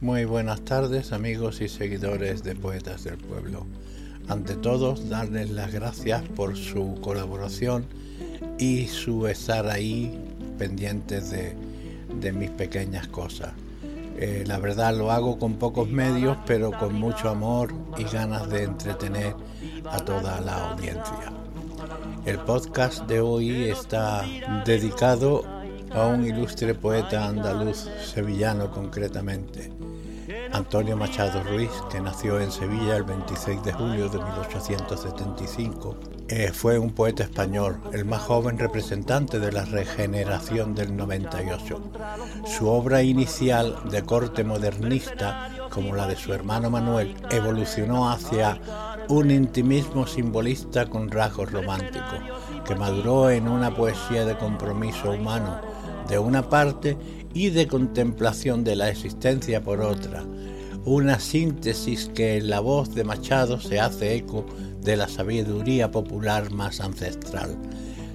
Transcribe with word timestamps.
Muy 0.00 0.26
buenas 0.26 0.60
tardes 0.60 1.12
amigos 1.12 1.60
y 1.60 1.68
seguidores 1.68 2.44
de 2.44 2.54
Poetas 2.54 3.02
del 3.02 3.18
Pueblo. 3.18 3.66
Ante 4.28 4.54
todo, 4.54 4.94
darles 4.94 5.50
las 5.50 5.72
gracias 5.72 6.22
por 6.36 6.56
su 6.56 7.00
colaboración 7.00 7.84
y 8.60 8.86
su 8.86 9.26
estar 9.26 9.66
ahí 9.68 10.16
pendientes 10.56 11.30
de, 11.30 12.32
mis 12.32 12.50
pequeñas 12.50 13.08
cosas. 13.08 13.54
Eh, 14.16 14.44
la 14.46 14.60
verdad 14.60 14.96
lo 14.96 15.10
hago 15.10 15.36
con 15.36 15.54
pocos 15.54 15.88
medios, 15.88 16.38
pero 16.46 16.70
con 16.70 16.94
mucho 16.94 17.28
amor 17.28 17.74
y 17.98 18.04
ganas 18.04 18.48
de 18.48 18.62
entretener 18.62 19.34
a 19.90 19.98
toda 20.04 20.40
la 20.40 20.70
audiencia. 20.70 21.32
El 22.24 22.38
podcast 22.38 23.04
de 23.08 23.20
hoy 23.20 23.64
está 23.64 24.24
dedicado 24.64 25.57
a 25.92 26.06
un 26.06 26.24
ilustre 26.24 26.74
poeta 26.74 27.26
andaluz, 27.26 27.88
sevillano 28.04 28.70
concretamente, 28.70 29.72
Antonio 30.52 30.96
Machado 30.96 31.42
Ruiz, 31.42 31.70
que 31.90 32.00
nació 32.00 32.40
en 32.40 32.50
Sevilla 32.50 32.96
el 32.96 33.04
26 33.04 33.62
de 33.62 33.72
julio 33.72 34.08
de 34.08 34.18
1875. 34.18 35.96
Eh, 36.28 36.52
fue 36.52 36.78
un 36.78 36.90
poeta 36.90 37.22
español, 37.22 37.80
el 37.92 38.04
más 38.04 38.22
joven 38.22 38.58
representante 38.58 39.38
de 39.38 39.50
la 39.50 39.64
regeneración 39.64 40.74
del 40.74 40.94
98. 40.94 41.80
Su 42.46 42.68
obra 42.68 43.02
inicial, 43.02 43.76
de 43.90 44.02
corte 44.02 44.44
modernista, 44.44 45.48
como 45.70 45.94
la 45.94 46.06
de 46.06 46.16
su 46.16 46.34
hermano 46.34 46.68
Manuel, 46.68 47.14
evolucionó 47.30 48.10
hacia 48.10 48.60
un 49.08 49.30
intimismo 49.30 50.06
simbolista 50.06 50.86
con 50.86 51.10
rasgos 51.10 51.50
románticos, 51.50 52.20
que 52.66 52.74
maduró 52.74 53.30
en 53.30 53.48
una 53.48 53.74
poesía 53.74 54.26
de 54.26 54.36
compromiso 54.36 55.10
humano 55.10 55.77
de 56.08 56.18
una 56.18 56.48
parte 56.48 56.96
y 57.34 57.50
de 57.50 57.68
contemplación 57.68 58.64
de 58.64 58.76
la 58.76 58.88
existencia 58.88 59.62
por 59.62 59.80
otra, 59.80 60.24
una 60.84 61.20
síntesis 61.20 62.10
que 62.14 62.38
en 62.38 62.48
la 62.48 62.60
voz 62.60 62.94
de 62.94 63.04
Machado 63.04 63.60
se 63.60 63.78
hace 63.78 64.16
eco 64.16 64.46
de 64.80 64.96
la 64.96 65.08
sabiduría 65.08 65.90
popular 65.90 66.50
más 66.50 66.80
ancestral. 66.80 67.56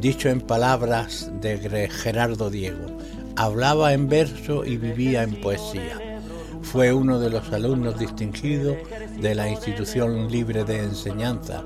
Dicho 0.00 0.28
en 0.28 0.40
palabras 0.40 1.30
de 1.40 1.88
Gerardo 1.88 2.50
Diego, 2.50 2.86
hablaba 3.36 3.92
en 3.92 4.08
verso 4.08 4.64
y 4.64 4.76
vivía 4.76 5.22
en 5.22 5.40
poesía. 5.40 6.20
Fue 6.62 6.92
uno 6.92 7.20
de 7.20 7.30
los 7.30 7.52
alumnos 7.52 7.98
distinguidos 7.98 8.76
de 9.20 9.34
la 9.34 9.48
institución 9.48 10.30
libre 10.30 10.64
de 10.64 10.78
enseñanza, 10.78 11.62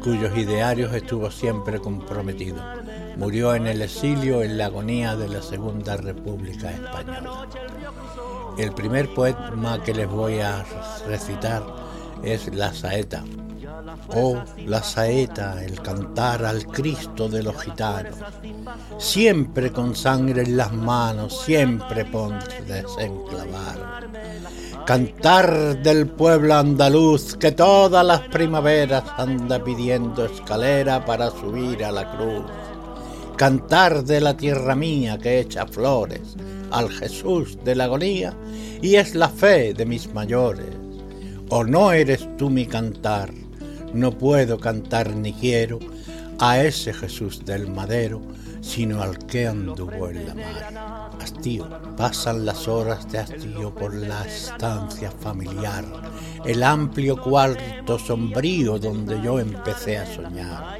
cuyos 0.00 0.36
idearios 0.36 0.92
estuvo 0.94 1.30
siempre 1.30 1.78
comprometido. 1.78 2.62
Murió 3.16 3.54
en 3.54 3.66
el 3.66 3.82
exilio 3.82 4.42
en 4.42 4.58
la 4.58 4.66
agonía 4.66 5.16
de 5.16 5.28
la 5.28 5.42
Segunda 5.42 5.96
República 5.96 6.70
Española. 6.70 7.46
El 8.58 8.72
primer 8.72 9.12
poema 9.14 9.82
que 9.84 9.94
les 9.94 10.08
voy 10.08 10.40
a 10.40 10.64
recitar 11.06 11.62
es 12.22 12.52
La 12.54 12.72
Saeta. 12.72 13.24
Oh, 14.14 14.42
la 14.66 14.82
saeta, 14.82 15.62
el 15.64 15.80
cantar 15.80 16.44
al 16.44 16.66
Cristo 16.66 17.28
de 17.28 17.42
los 17.42 17.56
gitanos, 17.62 18.16
siempre 18.98 19.72
con 19.72 19.94
sangre 19.94 20.42
en 20.42 20.56
las 20.56 20.72
manos, 20.72 21.42
siempre 21.42 22.04
ponte 22.04 22.62
desenclavar. 22.62 24.08
Cantar 24.86 25.82
del 25.82 26.08
pueblo 26.08 26.54
andaluz 26.54 27.36
que 27.36 27.52
todas 27.52 28.04
las 28.04 28.20
primaveras 28.28 29.04
anda 29.16 29.62
pidiendo 29.62 30.24
escalera 30.24 31.04
para 31.04 31.30
subir 31.30 31.84
a 31.84 31.92
la 31.92 32.16
cruz 32.16 32.44
cantar 33.40 34.04
de 34.04 34.20
la 34.20 34.36
tierra 34.36 34.74
mía 34.74 35.16
que 35.16 35.40
echa 35.40 35.66
flores 35.66 36.36
al 36.70 36.90
Jesús 36.90 37.56
de 37.64 37.74
la 37.74 37.84
agonía 37.84 38.34
y 38.82 38.96
es 38.96 39.14
la 39.14 39.30
fe 39.30 39.72
de 39.72 39.86
mis 39.86 40.12
mayores. 40.12 40.68
O 41.48 41.64
no 41.64 41.90
eres 41.90 42.28
tú 42.36 42.50
mi 42.50 42.66
cantar, 42.66 43.30
no 43.92 44.12
puedo 44.12 44.58
cantar 44.58 45.14
ni 45.14 45.32
quiero 45.32 45.78
a 46.38 46.60
ese 46.62 46.92
Jesús 46.92 47.44
del 47.44 47.68
madero, 47.68 48.22
sino 48.60 49.02
al 49.02 49.18
que 49.26 49.46
anduvo 49.46 50.08
en 50.08 50.26
la 50.26 50.34
mar. 50.34 51.10
Hastío, 51.20 51.68
pasan 51.96 52.46
las 52.46 52.66
horas 52.68 53.10
de 53.10 53.18
hastío 53.18 53.74
por 53.74 53.94
la 53.94 54.26
estancia 54.26 55.10
familiar, 55.10 55.84
el 56.44 56.62
amplio 56.62 57.20
cuarto 57.20 57.98
sombrío 57.98 58.78
donde 58.78 59.20
yo 59.20 59.38
empecé 59.38 59.98
a 59.98 60.06
soñar 60.06 60.78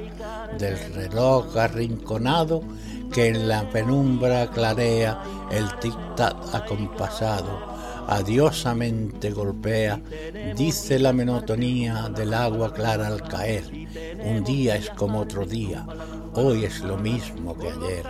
del 0.58 0.78
reloj 0.94 1.56
arrinconado 1.56 2.62
que 3.12 3.28
en 3.28 3.48
la 3.48 3.68
penumbra 3.70 4.50
clarea 4.50 5.22
el 5.50 5.66
tic-tac 5.80 6.54
acompasado, 6.54 7.79
adiosamente 8.10 9.30
golpea, 9.30 10.02
dice 10.56 10.98
la 10.98 11.12
monotonía 11.12 12.08
del 12.08 12.34
agua 12.34 12.74
clara 12.74 13.06
al 13.06 13.22
caer. 13.22 13.64
Un 14.24 14.42
día 14.42 14.74
es 14.74 14.90
como 14.90 15.20
otro 15.20 15.46
día, 15.46 15.86
hoy 16.34 16.64
es 16.64 16.80
lo 16.80 16.96
mismo 16.96 17.56
que 17.56 17.68
ayer. 17.68 18.04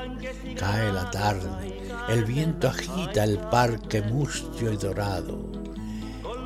Cae 0.57 0.91
la 0.91 1.11
tarde, 1.11 1.83
el 2.09 2.25
viento 2.25 2.69
agita 2.69 3.25
el 3.25 3.39
parque 3.39 4.01
mustio 4.01 4.73
y 4.73 4.79
dorado. 4.79 5.39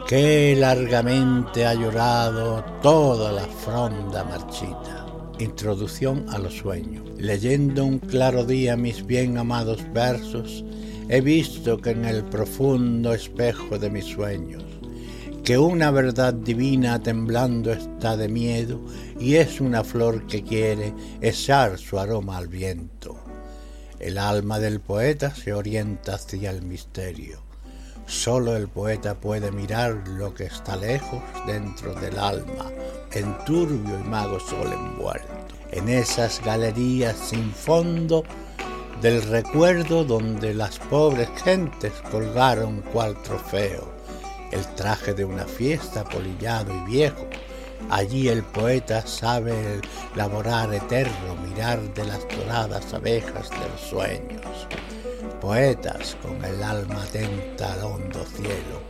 Qué 0.09 0.57
largamente 0.59 1.65
ha 1.65 1.75
llorado 1.75 2.65
toda 2.83 3.31
la 3.31 3.45
fronda 3.45 4.25
marchita. 4.25 5.07
Introducción 5.39 6.27
a 6.29 6.39
los 6.39 6.59
sueños. 6.59 7.05
Leyendo 7.19 7.85
un 7.85 8.01
claro 8.01 8.45
día 8.45 8.77
mis 8.77 9.07
bien 9.07 9.39
amados 9.39 9.81
versos, 9.93 10.65
he 11.09 11.21
visto 11.21 11.79
que 11.79 11.91
en 11.91 12.05
el 12.05 12.25
profundo 12.25 13.13
espejo 13.13 13.79
de 13.79 13.91
mis 13.91 14.05
sueños, 14.05 14.65
que 15.45 15.59
una 15.59 15.91
verdad 15.91 16.33
divina 16.33 17.03
temblando 17.03 17.73
está 17.73 18.17
de 18.17 18.29
miedo 18.29 18.81
y 19.21 19.35
es 19.35 19.61
una 19.61 19.85
flor 19.85 20.27
que 20.27 20.43
quiere 20.43 20.95
echar 21.21 21.79
su 21.79 21.99
aroma 21.99 22.39
al 22.39 22.49
viento. 22.49 23.17
El 24.01 24.19
alma 24.19 24.59
del 24.59 24.81
poeta 24.81 25.35
se 25.35 25.53
orienta 25.53 26.15
hacia 26.15 26.51
el 26.51 26.63
misterio. 26.63 27.43
Solo 28.07 28.57
el 28.57 28.69
poeta 28.69 29.15
puede 29.15 29.51
mirar 29.51 30.09
lo 30.09 30.35
que 30.35 30.45
está 30.45 30.77
lejos 30.77 31.23
dentro 31.47 31.95
del 31.95 32.19
alma 32.19 32.71
en 33.13 33.37
turbio 33.45 33.99
y 33.99 34.09
mago 34.09 34.41
sol 34.41 34.73
envuelto, 34.73 35.29
en 35.71 35.89
esas 35.89 36.43
galerías 36.45 37.17
sin 37.17 37.53
fondo 37.53 38.25
del 39.01 39.23
recuerdo 39.23 40.05
donde 40.05 40.55
las 40.55 40.79
pobres 40.79 41.29
gentes 41.43 41.93
colgaron 42.11 42.81
cual 42.93 43.15
trofeo 43.23 43.93
el 44.51 44.65
traje 44.77 45.15
de 45.15 45.25
una 45.25 45.45
fiesta 45.45 46.05
polillado 46.05 46.73
y 46.73 46.91
viejo. 46.91 47.27
Allí 47.91 48.29
el 48.29 48.43
poeta 48.45 49.07
sabe 49.07 49.81
laborar 50.15 50.73
eterno, 50.73 51.37
mirar 51.49 51.81
de 51.95 52.05
las 52.05 52.27
doradas 52.29 52.95
abejas 52.95 53.51
de 53.51 53.69
los 53.69 53.81
sueños. 53.81 54.69
Poetas 55.41 56.17
con 56.23 56.43
el 56.45 56.63
alma 56.63 57.03
atenta 57.03 57.75
al 57.75 57.83
hondo 57.83 58.25
cielo, 58.25 58.81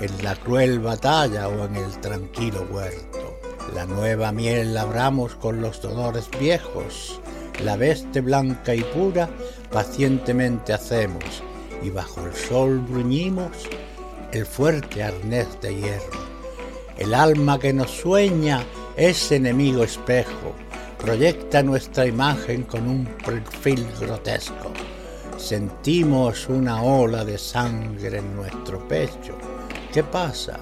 en 0.00 0.24
la 0.24 0.36
cruel 0.36 0.78
batalla 0.78 1.48
o 1.48 1.64
en 1.64 1.76
el 1.76 1.98
tranquilo 2.00 2.66
huerto 2.70 3.27
la 3.74 3.86
nueva 3.86 4.32
miel 4.32 4.74
labramos 4.74 5.34
con 5.34 5.60
los 5.60 5.80
dolores 5.82 6.28
viejos, 6.38 7.20
la 7.62 7.76
veste 7.76 8.20
blanca 8.20 8.74
y 8.74 8.82
pura 8.82 9.28
pacientemente 9.70 10.72
hacemos, 10.72 11.42
y 11.82 11.90
bajo 11.90 12.24
el 12.26 12.34
sol 12.34 12.78
bruñimos 12.78 13.50
el 14.32 14.46
fuerte 14.46 15.02
arnés 15.02 15.48
de 15.60 15.74
hierro. 15.74 16.28
El 16.96 17.14
alma 17.14 17.58
que 17.58 17.72
nos 17.72 17.90
sueña 17.90 18.64
es 18.96 19.30
enemigo 19.32 19.84
espejo, 19.84 20.54
proyecta 20.98 21.62
nuestra 21.62 22.06
imagen 22.06 22.64
con 22.64 22.88
un 22.88 23.04
perfil 23.24 23.86
grotesco. 24.00 24.72
Sentimos 25.36 26.48
una 26.48 26.82
ola 26.82 27.24
de 27.24 27.38
sangre 27.38 28.18
en 28.18 28.34
nuestro 28.34 28.86
pecho. 28.88 29.38
¿Qué 29.92 30.02
pasa? 30.02 30.58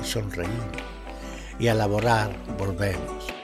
Y 0.00 0.06
sonreímos 0.06 0.90
y 1.60 1.68
a 1.68 1.74
laborar 1.74 2.30
volvemos. 2.58 3.39